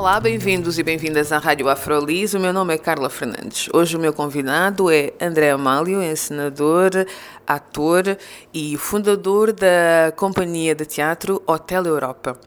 [0.00, 2.32] Olá, bem-vindos e bem-vindas à Rádio Afrolis.
[2.32, 3.68] O meu nome é Carla Fernandes.
[3.70, 6.90] Hoje o meu convidado é André Amálio, encenador,
[7.46, 8.16] ator
[8.52, 12.40] e fundador da companhia de teatro Hotel Europa.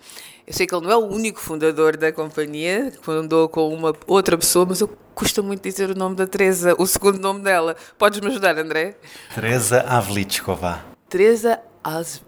[0.48, 4.36] Eu sei que ele não é o único fundador da companhia, fundou com uma outra
[4.36, 7.76] pessoa, mas eu custa muito dizer o nome da Teresa, o segundo nome dela.
[8.00, 8.98] Podes me ajudar, André?
[9.36, 10.84] Teresa Avlichkova.
[11.08, 12.20] Teresa As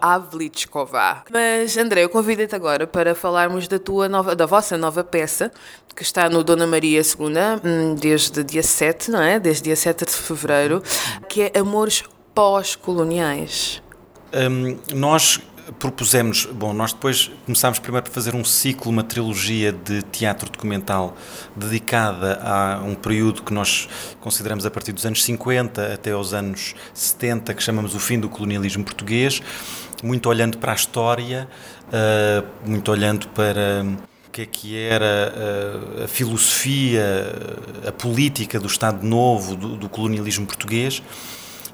[0.00, 1.22] Avlichkova.
[1.30, 5.52] Mas, André, eu convido-te agora para falarmos da tua nova, da vossa nova peça,
[5.94, 9.38] que está no Dona Maria II, hum, desde dia 7, não é?
[9.38, 10.82] Desde dia 7 de fevereiro,
[11.28, 12.02] que é Amores
[12.34, 13.80] Pós-Coloniais.
[14.34, 15.40] Um, nós
[15.78, 21.16] propusemos, bom, nós depois começámos primeiro por fazer um ciclo, uma trilogia de teatro documental
[21.54, 23.88] dedicada a um período que nós
[24.20, 28.28] consideramos a partir dos anos 50 até aos anos 70, que chamamos o fim do
[28.28, 29.40] colonialismo português,
[30.02, 31.48] muito olhando para a história,
[31.88, 33.84] uh, muito olhando para
[34.26, 35.32] o que é que era
[36.00, 37.04] a, a filosofia,
[37.86, 41.02] a política do Estado Novo, do, do colonialismo português,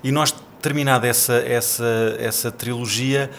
[0.05, 3.31] e nós terminada essa, essa, essa trilogia,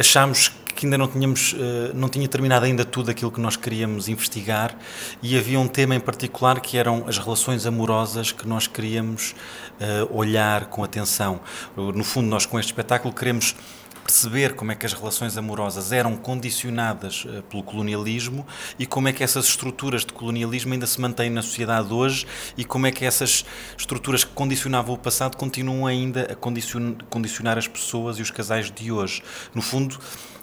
[0.00, 4.08] achámos que ainda não tínhamos eh, não tinha terminado ainda tudo aquilo que nós queríamos
[4.08, 4.74] investigar
[5.22, 9.34] e havia um tema em particular que eram as relações amorosas que nós queríamos
[9.78, 11.40] eh, olhar com atenção.
[11.76, 13.54] No fundo, nós com este espetáculo queremos
[14.10, 18.44] perceber como é que as relações amorosas eram condicionadas uh, pelo colonialismo
[18.76, 22.64] e como é que essas estruturas de colonialismo ainda se mantêm na sociedade hoje e
[22.64, 23.44] como é que essas
[23.78, 26.34] estruturas que condicionavam o passado continuam ainda a
[27.08, 29.22] condicionar as pessoas e os casais de hoje.
[29.54, 29.96] No fundo,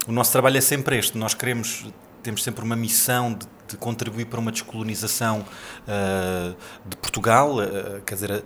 [0.08, 1.18] o nosso trabalho é sempre este.
[1.18, 1.86] Nós queremos
[2.24, 5.46] temos sempre uma missão de, de contribuir para uma descolonização
[5.88, 6.56] uh,
[6.86, 8.44] de Portugal, uh, quer dizer,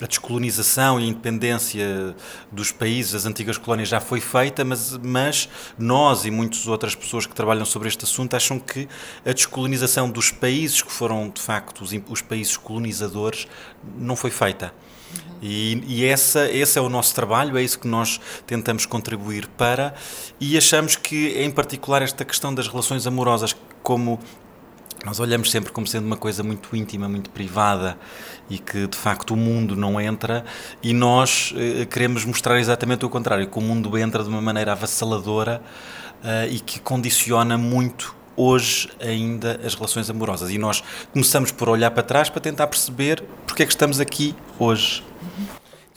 [0.00, 2.14] a descolonização e a independência
[2.50, 7.26] dos países, das antigas colónias já foi feita, mas, mas nós e muitas outras pessoas
[7.26, 8.88] que trabalham sobre este assunto acham que
[9.24, 13.46] a descolonização dos países que foram de facto os, os países colonizadores
[13.96, 14.72] não foi feita.
[15.42, 19.94] E, e essa, esse é o nosso trabalho, é isso que nós tentamos contribuir para,
[20.38, 24.20] e achamos que, em particular, esta questão das relações amorosas como
[25.04, 27.98] nós olhamos sempre como sendo uma coisa muito íntima, muito privada
[28.50, 30.44] e que de facto o mundo não entra
[30.82, 34.72] e nós eh, queremos mostrar exatamente o contrário, que o mundo entra de uma maneira
[34.72, 35.62] avassaladora
[36.22, 40.50] eh, e que condiciona muito hoje ainda as relações amorosas.
[40.50, 44.34] E nós começamos por olhar para trás para tentar perceber porque é que estamos aqui
[44.58, 45.02] hoje.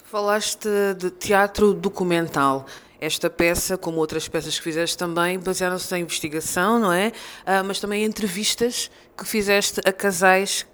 [0.05, 2.65] Falaste de teatro documental.
[3.03, 7.12] Esta peça, como outras peças que fizeste também, basearam-se em investigação, não é?
[7.46, 10.66] Ah, mas também entrevistas que fizeste a casais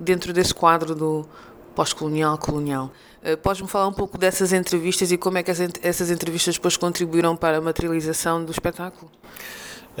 [0.00, 1.24] dentro desse quadro do
[1.76, 2.90] pós-colonial, colonial.
[3.22, 7.36] Uh, Podes-me falar um pouco dessas entrevistas e como é que essas entrevistas depois contribuíram
[7.36, 9.08] para a materialização do espetáculo?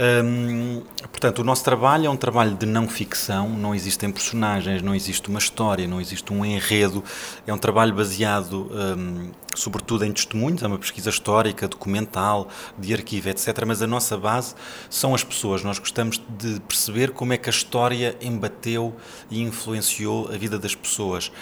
[0.00, 4.94] Hum, portanto, o nosso trabalho é um trabalho de não ficção, não existem personagens, não
[4.94, 7.02] existe uma história, não existe um enredo.
[7.44, 12.48] É um trabalho baseado, hum, sobretudo, em testemunhos, é uma pesquisa histórica, documental,
[12.78, 13.64] de arquivo, etc.
[13.66, 14.54] Mas a nossa base
[14.88, 15.64] são as pessoas.
[15.64, 18.94] Nós gostamos de perceber como é que a história embateu
[19.28, 21.32] e influenciou a vida das pessoas.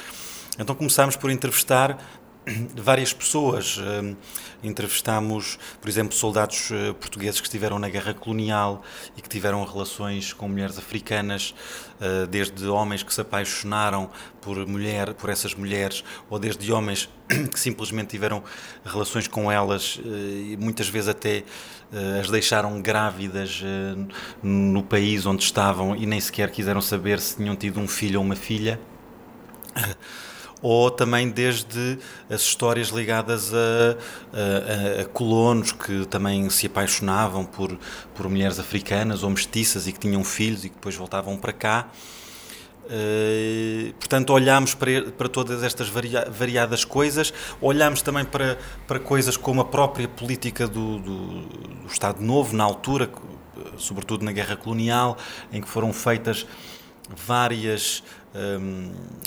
[0.59, 1.99] Então começámos por entrevistar
[2.77, 3.79] várias pessoas.
[3.79, 4.17] Hum,
[4.63, 8.83] entrevistámos, por exemplo, soldados eh, portugueses que estiveram na guerra colonial
[9.17, 11.55] e que tiveram relações com mulheres africanas,
[12.01, 17.09] eh, desde homens que se apaixonaram por mulher, por essas mulheres, ou desde homens
[17.53, 18.43] que simplesmente tiveram
[18.85, 21.45] relações com elas eh, e muitas vezes até
[22.21, 23.63] as deixaram grávidas
[24.43, 28.25] no país onde estavam e nem sequer quiseram saber se tinham tido um filho ou
[28.25, 28.81] uma filha
[30.63, 31.99] ou também desde
[32.31, 33.97] as histórias ligadas a,
[34.33, 37.79] a, a, colonos que também se apaixonavam por,
[38.15, 41.89] por mulheres africanas ou mestiças e que tinham filhos e que depois voltavam para cá.
[42.87, 49.37] Uh, portanto, olhamos para, para todas estas varia, variadas coisas, olhamos também para, para coisas
[49.37, 53.11] como a própria política do, do, do Estado Novo, na altura,
[53.77, 55.19] sobretudo na Guerra Colonial,
[55.53, 56.47] em que foram feitas
[57.15, 58.05] várias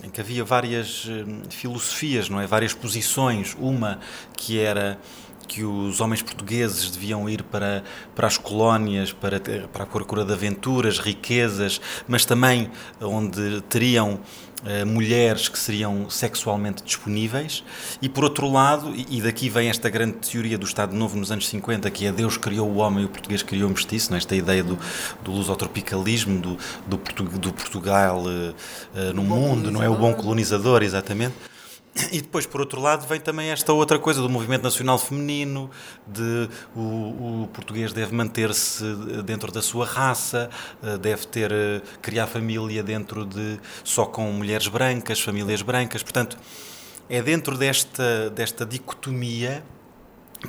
[0.03, 2.47] em que havia várias um, filosofias, não é?
[2.47, 3.55] Várias posições.
[3.59, 3.99] Uma
[4.35, 4.99] que era
[5.47, 7.83] que os homens portugueses deviam ir para,
[8.15, 12.69] para as colónias, para, para a procura de aventuras, riquezas, mas também
[13.01, 14.19] onde teriam
[14.85, 17.63] mulheres que seriam sexualmente disponíveis
[18.01, 21.47] e por outro lado, e, daqui vem esta grande teoria do Estado Novo nos anos
[21.47, 24.15] 50 que é Deus criou o homem e o português criou o mestiço, não?
[24.15, 24.19] É?
[24.19, 24.77] esta ideia do,
[25.23, 26.97] do lusotropicalismo do, do,
[27.39, 29.89] do Portugal uh, no mundo, não é?
[29.89, 31.33] O bom colonizador, exatamente
[32.11, 35.69] e depois, por outro lado, vem também esta outra coisa do movimento nacional feminino,
[36.07, 38.83] de o, o português deve manter-se
[39.23, 40.49] dentro da sua raça,
[40.83, 46.03] eh, deve ter eh, criar família dentro de só com mulheres brancas, famílias brancas.
[46.03, 46.37] Portanto,
[47.09, 49.63] é dentro desta desta dicotomia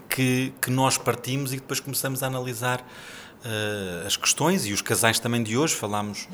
[0.08, 5.18] que que nós partimos e depois começamos a analisar uh, as questões e os casais
[5.18, 6.28] também de hoje falámos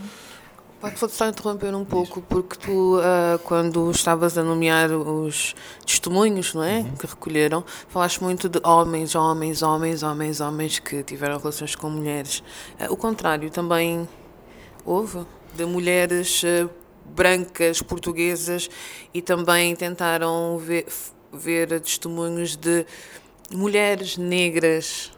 [0.92, 5.54] Pode só interromper um pouco, porque tu, uh, quando estavas a nomear os
[5.84, 6.78] testemunhos, não é?
[6.78, 6.96] Uhum.
[6.96, 12.42] Que recolheram, falaste muito de homens, homens, homens, homens, homens que tiveram relações com mulheres.
[12.80, 14.08] Uh, o contrário também
[14.84, 16.70] houve, de mulheres uh,
[17.04, 18.70] brancas, portuguesas,
[19.12, 20.86] e também tentaram ver,
[21.32, 22.86] ver testemunhos de
[23.50, 25.12] mulheres negras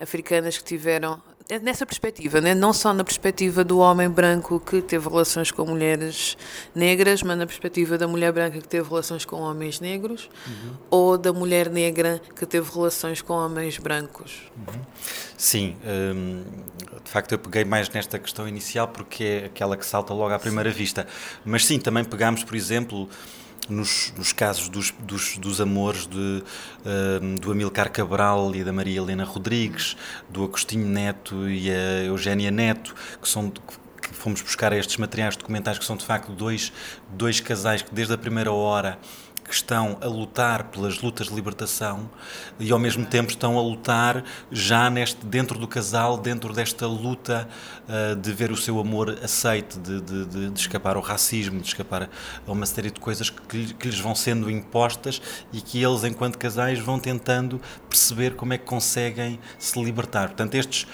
[0.00, 1.20] africanas que tiveram
[1.62, 2.54] nessa perspectiva, né?
[2.54, 6.36] não só na perspectiva do homem branco que teve relações com mulheres
[6.74, 10.72] negras, mas na perspectiva da mulher branca que teve relações com homens negros, uhum.
[10.90, 14.42] ou da mulher negra que teve relações com homens brancos.
[14.56, 14.80] Uhum.
[15.38, 16.42] Sim, hum,
[17.04, 20.38] de facto eu peguei mais nesta questão inicial porque é aquela que salta logo à
[20.38, 20.78] primeira sim.
[20.78, 21.06] vista.
[21.44, 23.08] Mas sim, também pegamos, por exemplo,
[23.68, 28.98] nos, nos casos dos, dos, dos amores de, uh, do Amilcar Cabral e da Maria
[28.98, 29.96] Helena Rodrigues,
[30.28, 35.78] do Agostinho Neto e a Eugénia Neto, que são que fomos buscar estes materiais documentais
[35.78, 36.72] que são de facto dois,
[37.10, 38.98] dois casais que desde a primeira hora
[39.46, 42.10] que estão a lutar pelas lutas de libertação
[42.58, 47.48] e ao mesmo tempo estão a lutar já neste, dentro do casal, dentro desta luta
[47.88, 52.08] uh, de ver o seu amor aceite, de, de, de, escapar ao racismo, de escapar
[52.46, 55.20] a uma série de coisas que, que lhes vão sendo impostas
[55.52, 60.28] e que eles, enquanto casais, vão tentando perceber como é que conseguem se libertar.
[60.28, 60.86] Portanto, estes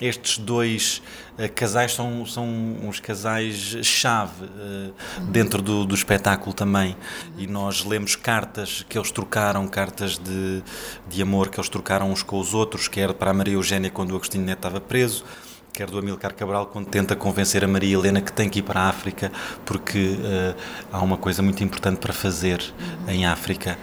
[0.00, 1.02] estes dois
[1.38, 4.94] uh, casais são, são uns casais-chave uh,
[5.28, 6.96] dentro do, do espetáculo também.
[7.38, 10.62] E nós lemos cartas que eles trocaram, cartas de,
[11.08, 14.12] de amor que eles trocaram uns com os outros, quer para a Maria Eugénia quando
[14.12, 15.24] o Agostinho Neto estava preso,
[15.72, 18.80] quer do Amilcar Cabral quando tenta convencer a Maria Helena que tem que ir para
[18.80, 19.32] a África
[19.64, 20.56] porque uh,
[20.92, 22.62] há uma coisa muito importante para fazer
[23.08, 23.76] em África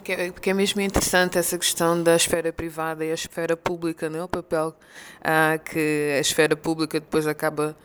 [0.00, 4.08] porque é, porque é mesmo interessante essa questão da esfera privada e a esfera pública,
[4.08, 4.24] não é?
[4.24, 4.74] o papel
[5.22, 7.76] ah, que a esfera pública depois acaba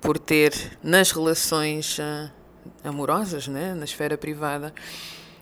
[0.00, 2.32] por ter nas relações ah,
[2.82, 3.74] amorosas, né?
[3.74, 4.72] na esfera privada.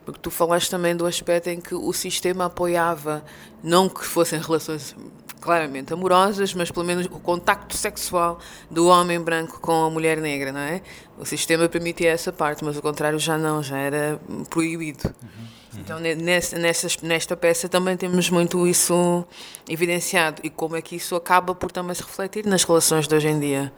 [0.04, 3.24] Porque tu falaste também do aspecto em que o sistema apoiava,
[3.62, 4.96] não que fossem relações
[5.40, 10.50] claramente amorosas, mas pelo menos o contacto sexual do homem branco com a mulher negra,
[10.50, 10.82] não é?
[11.16, 15.14] O sistema permitia essa parte, mas o contrário já não, já era proibido.
[15.22, 15.59] Uhum.
[15.78, 16.56] Então, nessa,
[17.02, 19.24] nesta peça também temos muito isso
[19.68, 23.28] evidenciado e como é que isso acaba por também se refletir nas relações de hoje
[23.28, 23.72] em dia.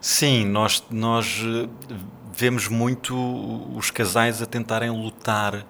[0.00, 1.68] Sim, nós, nós eh,
[2.32, 3.16] vemos muito
[3.76, 5.66] os casais a tentarem lutar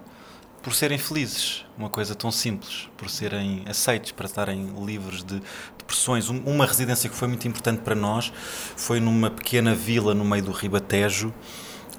[0.61, 5.83] por serem felizes, uma coisa tão simples, por serem aceitos, para estarem livres de, de
[5.87, 6.29] pressões.
[6.29, 8.31] uma residência que foi muito importante para nós
[8.75, 11.33] foi numa pequena vila no meio do Ribatejo,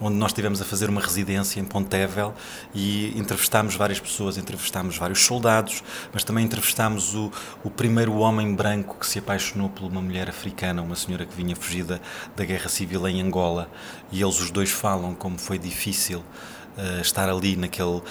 [0.00, 2.34] onde nós estivemos a fazer uma residência em Pontevel
[2.74, 7.30] e entrevistámos várias pessoas, entrevistámos vários soldados, mas também entrevistámos o,
[7.62, 11.54] o primeiro homem branco que se apaixonou por uma mulher africana, uma senhora que vinha
[11.54, 12.00] fugida
[12.34, 13.70] da guerra civil em Angola,
[14.10, 18.02] e eles os dois falam como foi difícil uh, estar ali naquele uh,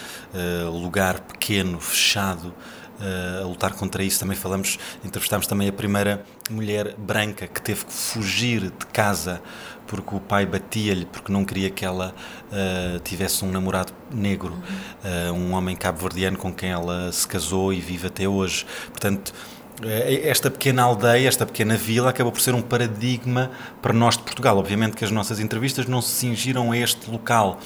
[0.72, 2.54] lugar pequeno, fechado,
[3.00, 4.20] uh, a lutar contra isso.
[4.20, 9.42] Também falamos, entrevistámos também a primeira mulher branca que teve que fugir de casa
[9.90, 12.14] porque o pai batia-lhe porque não queria que ela
[12.52, 17.82] uh, tivesse um namorado negro, uh, um homem cabo-verdiano com quem ela se casou e
[17.82, 18.68] vive até hoje.
[18.92, 19.34] Portanto,
[19.82, 23.50] esta pequena aldeia, esta pequena vila, acabou por ser um paradigma
[23.82, 24.58] para nós de Portugal.
[24.58, 27.60] Obviamente que as nossas entrevistas não se cingiram a este local,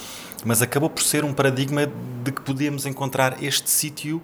[0.45, 1.91] mas acabou por ser um paradigma
[2.23, 4.21] de que podíamos encontrar este sítio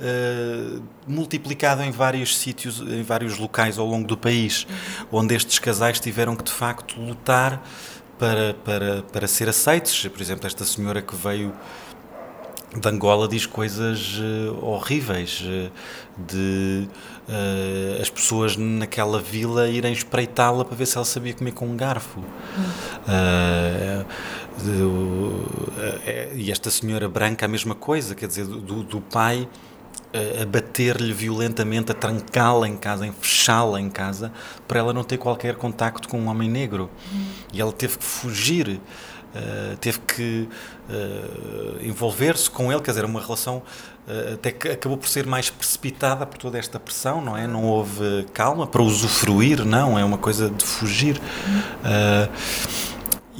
[0.00, 4.66] uh, multiplicado em vários sítios, em vários locais ao longo do país,
[5.10, 7.62] onde estes casais tiveram que de facto lutar
[8.18, 10.06] para, para, para ser aceitos.
[10.06, 11.52] Por exemplo, esta senhora que veio
[12.76, 15.70] de Angola diz coisas uh, horríveis uh,
[16.18, 16.86] de
[17.26, 21.76] uh, as pessoas naquela vila irem espreitá-la para ver se ela sabia comer com um
[21.76, 22.22] garfo.
[26.34, 29.48] E esta senhora branca a mesma coisa, quer dizer, do, do pai
[30.12, 34.32] a bater-lhe violentamente, a trancá-la em casa, a fechá-la em casa,
[34.66, 36.90] para ela não ter qualquer contacto com um homem negro.
[37.12, 37.26] Uhum.
[37.52, 40.48] E ela teve que fugir, uh, teve que
[40.88, 43.58] uh, envolver-se com ele, quer dizer, uma relação
[44.06, 47.46] uh, até que acabou por ser mais precipitada por toda esta pressão, não é?
[47.46, 51.20] Não houve calma para usufruir, não, é uma coisa de fugir.
[51.46, 52.28] Uhum.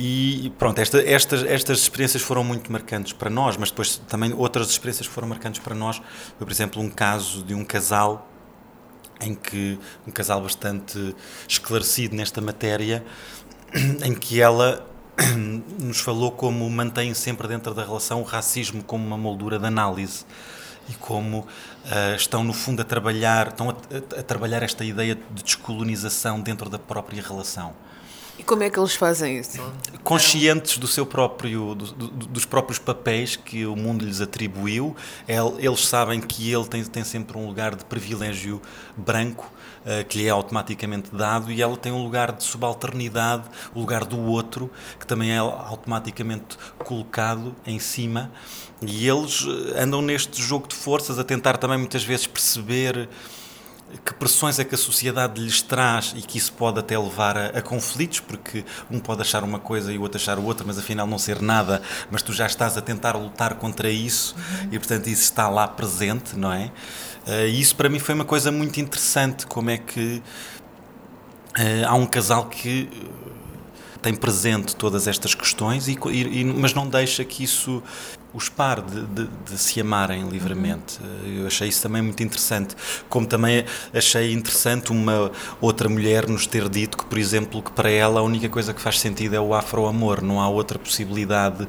[0.00, 4.70] E pronto, esta, estas, estas experiências foram muito marcantes para nós, mas depois também outras
[4.70, 5.96] experiências foram marcantes para nós.
[5.96, 8.30] Foi, por exemplo, um caso de um casal
[9.20, 9.76] em que
[10.06, 11.16] um casal bastante
[11.48, 13.04] esclarecido nesta matéria,
[14.04, 14.88] em que ela
[15.82, 20.24] nos falou como mantém sempre dentro da relação o racismo como uma moldura de análise
[20.88, 25.16] e como uh, estão no fundo a trabalhar estão a, a, a trabalhar esta ideia
[25.16, 27.74] de descolonização dentro da própria relação
[28.38, 29.60] e como é que eles fazem isso?
[30.04, 34.94] Conscientes do seu próprio, do, do, dos próprios papéis que o mundo lhes atribuiu,
[35.58, 38.62] eles sabem que ele tem, tem sempre um lugar de privilégio
[38.96, 39.52] branco
[39.84, 44.04] uh, que lhe é automaticamente dado e ela tem um lugar de subalternidade, o lugar
[44.04, 48.30] do outro, que também é automaticamente colocado em cima.
[48.80, 53.08] E eles eh, andam neste jogo de forças a tentar também muitas vezes perceber
[54.04, 57.46] que pressões é que a sociedade lhes traz e que isso pode até levar a,
[57.46, 60.78] a, conflitos, porque um pode achar uma coisa e o outro achar o outro, mas
[60.78, 61.80] afinal não ser nada,
[62.10, 64.68] mas tu já estás a tentar lutar contra isso uhum.
[64.72, 66.70] e portanto isso está lá presente, não é?
[67.26, 70.22] Uh, e isso para mim foi uma coisa muito interessante, como é que
[71.58, 72.88] uh, há um casal que
[74.02, 77.82] tem presente todas estas questões, e, e, mas não deixa que isso
[78.38, 81.00] os par de, de, de, se amarem livremente.
[81.26, 82.76] Eu achei isso também muito interessante.
[83.08, 87.90] Como também achei interessante uma outra mulher nos ter dito que, por exemplo, que para
[87.90, 91.66] ela a única coisa que faz sentido é o afro-amor, não há outra possibilidade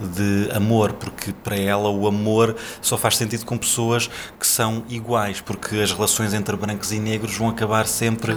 [0.00, 5.40] de amor, porque para ela o amor só faz sentido com pessoas que são iguais,
[5.40, 8.36] porque as relações entre brancos e negros vão acabar sempre,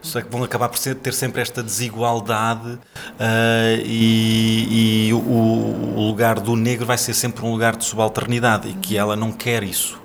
[0.00, 0.30] sempre.
[0.30, 2.78] vão acabar por ser, ter sempre esta desigualdade
[3.18, 8.68] uh, e, e o, o lugar do negro vai ser sempre um lugar de subalternidade
[8.68, 10.02] e que ela não quer isso.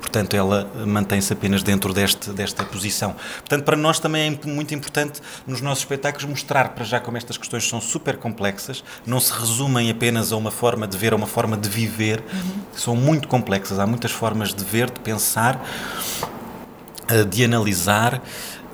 [0.00, 3.14] Portanto, ela mantém-se apenas dentro deste, desta posição.
[3.40, 7.36] Portanto, para nós também é muito importante nos nossos espetáculos mostrar para já como estas
[7.36, 11.26] questões são super complexas, não se resumem apenas a uma forma de ver, a uma
[11.26, 12.60] forma de viver, uhum.
[12.74, 13.78] são muito complexas.
[13.78, 15.62] Há muitas formas de ver, de pensar,
[17.08, 18.22] eh, de analisar.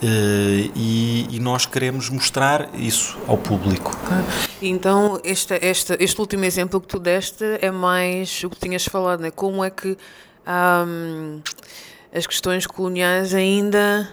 [0.03, 3.97] Uh, e, e, nós queremos mostrar isso ao público.
[4.61, 9.21] Então, este, este, este último exemplo que tu deste é mais o que tinhas falado,
[9.21, 9.31] né?
[9.31, 9.97] como é que
[10.47, 11.41] um,
[12.13, 14.13] as questões coloniais ainda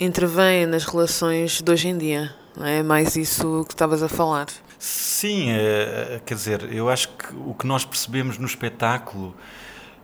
[0.00, 2.34] intervêm nas relações de hoje em dia.
[2.56, 4.46] Não é mais isso que estavas a falar.
[4.78, 9.34] Sim, é, quer dizer, eu acho que o que nós percebemos no espetáculo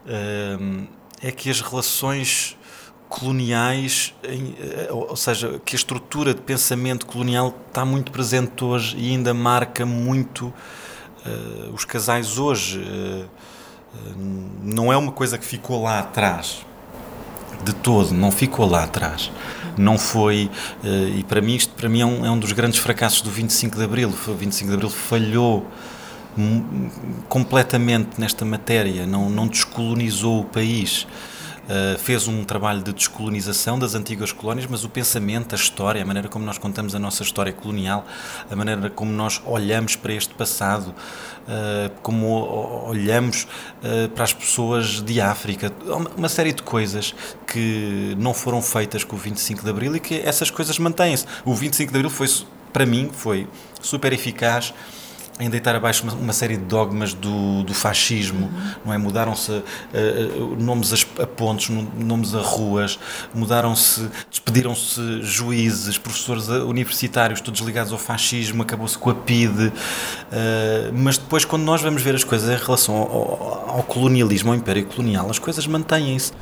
[0.07, 2.57] é, é que as relações
[3.13, 9.11] coloniais, eh, ou seja, que a estrutura de pensamento colonial está muito presente hoje e
[9.11, 12.79] ainda marca muito uh, os casais hoje.
[12.79, 13.27] Uh,
[14.63, 16.65] não é uma coisa que ficou lá atrás,
[17.63, 19.31] de todo, não ficou lá atrás.
[19.77, 20.51] Não foi,
[21.15, 23.77] e para mim isto para mim é um, é um dos grandes fracassos do 25
[23.77, 24.09] de Abril.
[24.09, 25.67] O 25 de Abril falhou
[27.29, 31.07] completamente nesta matéria, não, não descolonizou o país.
[31.63, 36.05] Uh, fez um trabalho de descolonização das antigas colónias, mas o pensamento, a história, a
[36.05, 38.05] maneira como nós contamos a nossa história colonial,
[38.51, 45.01] a maneira como nós olhamos para este passado, uh, como olhamos uh, para as pessoas
[45.01, 45.73] de África,
[46.17, 47.15] uma série de coisas
[47.47, 51.27] que não foram feitas com o 25 de Abril e que essas coisas mantêm-se.
[51.45, 52.29] O 25 de Abril foi,
[52.73, 53.47] para mim, foi
[53.81, 54.75] super eficaz
[55.41, 58.75] em deitar abaixo uma, uma, série de dogmas do, do fascismo, uhum.
[58.85, 58.99] não é?
[58.99, 59.65] Mudaram-se uh,
[60.59, 62.99] nomes a, a, pontos, nomes a ruas,
[63.35, 69.73] mudaram-se, despediram-se juízes, professores universitários, todos ligados ao fascismo, acabou-se com a PIDE, uh,
[70.93, 74.85] mas depois quando nós vamos ver as coisas em relação ao, ao colonialismo, ao império
[74.85, 76.33] colonial, as coisas mantêm-se.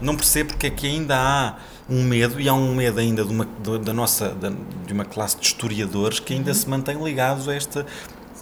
[0.00, 1.56] Não percebo porque é que ainda há
[1.88, 4.50] um medo, e há um medo ainda de uma, de, da nossa, de,
[4.86, 6.54] de uma classe de historiadores que ainda uhum.
[6.54, 7.84] se mantém ligados a esta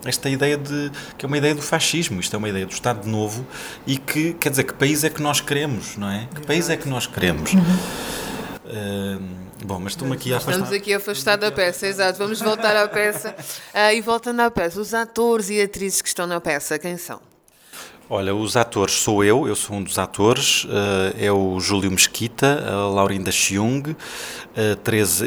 [0.05, 3.09] esta ideia de que é uma ideia do fascismo, isto é uma ideia do Estado
[3.09, 3.47] Novo
[3.87, 6.29] e que quer dizer que país é que nós queremos, não é?
[6.35, 7.53] Que país é que nós queremos?
[7.53, 9.23] Uh,
[9.65, 10.53] bom, mas estou-me aqui a afastar.
[10.53, 12.19] Estamos aqui afastados da peça, exato.
[12.19, 13.35] Vamos voltar à peça.
[13.75, 17.28] Uh, e voltando à peça, os atores e atrizes que estão na peça, quem são?
[18.11, 22.65] Olha, os atores sou eu, eu sou um dos atores, uh, é o Júlio Mesquita,
[22.67, 23.95] a Laurinda Chiung,
[24.83, 25.25] três, uh,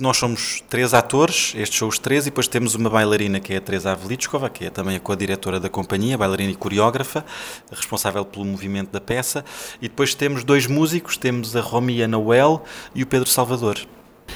[0.00, 3.58] nós somos três atores, estes são os três, e depois temos uma bailarina que é
[3.58, 7.24] a Teresa Avelichkova, que é também a co-diretora da companhia, bailarina e coreógrafa,
[7.70, 9.44] responsável pelo movimento da peça,
[9.80, 13.78] e depois temos dois músicos, temos a Romia Noel e o Pedro Salvador.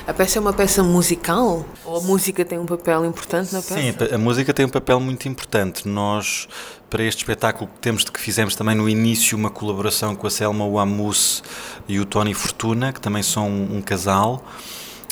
[0.06, 1.64] A peça é uma peça musical?
[1.84, 3.74] Ou a música tem um papel importante na peça?
[3.74, 5.86] Sim, a música tem um papel muito importante.
[5.86, 6.48] Nós,
[6.90, 10.68] para este espetáculo, temos de que fizemos também no início uma colaboração com a Selma
[10.68, 11.42] Wamus
[11.88, 14.44] e o Tony Fortuna, que também são um casal.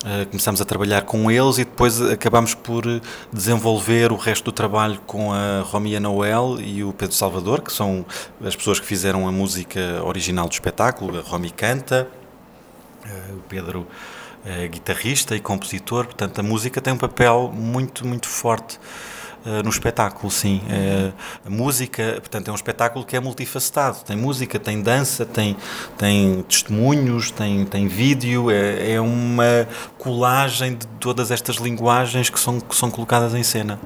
[0.04, 2.84] Uh, começamos a trabalhar com eles e depois acabamos por
[3.32, 8.04] desenvolver o resto do trabalho com a Romia Noel e o Pedro Salvador, que são
[8.44, 11.18] as pessoas que fizeram a música original do espetáculo.
[11.18, 12.08] A Romi canta,
[13.04, 13.86] uh, o Pedro
[14.44, 18.78] é guitarrista e compositor, portanto a música tem um papel muito, muito forte
[19.46, 20.60] uh, no espetáculo, sim.
[21.44, 23.98] A música, portanto, é um espetáculo que é multifacetado.
[24.04, 25.56] Tem música, tem dança, tem,
[25.96, 29.68] tem testemunhos, tem, tem vídeo, é, é uma
[29.98, 33.78] colagem de todas estas linguagens que são, que são colocadas em cena.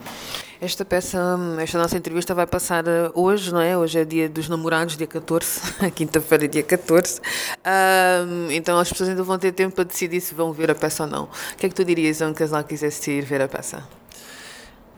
[0.63, 1.19] Esta peça,
[1.59, 3.77] esta nossa entrevista vai passar eh, hoje, não é?
[3.77, 5.61] Hoje é dia dos namorados, dia 14,
[5.93, 7.21] quinta-feira, dia 14.
[7.67, 11.03] Um, então as pessoas ainda vão ter tempo para decidir se vão ver a peça
[11.03, 11.25] ou não.
[11.25, 13.83] O que é que tu dirias a um casal que quisesse ir ver a peça?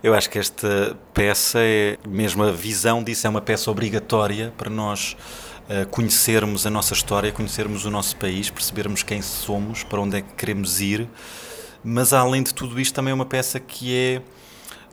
[0.04, 4.68] Eu acho que esta peça, é, mesmo a visão disso, é uma peça obrigatória para
[4.68, 5.16] nós
[5.62, 10.20] uh, conhecermos a nossa história, conhecermos o nosso país, percebermos quem somos, para onde é
[10.20, 11.08] que queremos ir.
[11.82, 14.22] Mas além de tudo isto, também é uma peça que é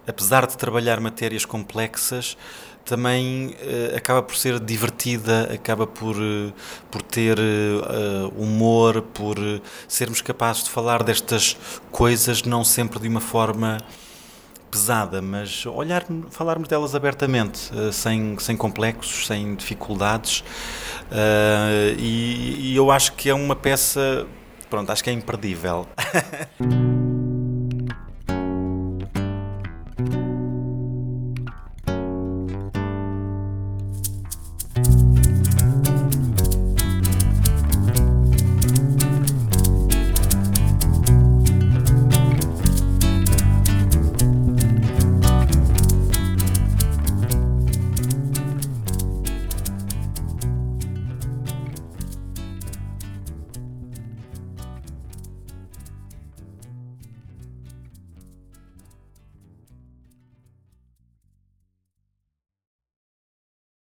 [0.07, 2.37] apesar de trabalhar matérias complexas,
[2.85, 6.53] também uh, acaba por ser divertida, acaba por, uh,
[6.89, 9.35] por ter uh, humor, por
[9.89, 11.57] sermos capazes de falar destas
[11.91, 13.77] coisas não sempre de uma forma
[14.71, 20.43] pesada, mas olhar, falarmos delas abertamente, sem, sem complexos, sem dificuldades.
[21.97, 24.25] E, e eu acho que é uma peça,
[24.69, 25.87] pronto, acho que é imperdível.